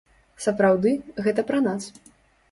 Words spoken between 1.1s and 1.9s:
гэта пра нас.